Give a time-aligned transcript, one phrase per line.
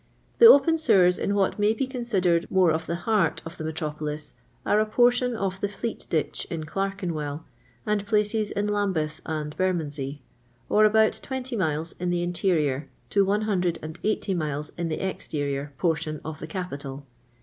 [0.39, 4.33] The open sewers in what nuy b« considered more of the heart of the metropolis
[4.65, 7.43] are a {M)rtion of the Fleet ditch in Clorkenwcll,
[7.85, 10.21] and places in Lambeth and Bennondsey,
[10.69, 16.39] or about 2U mili>s in the interior to 180 miles in the exterior portion of
[16.39, 17.05] the capital.